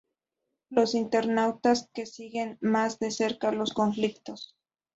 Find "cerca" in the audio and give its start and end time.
3.11-3.51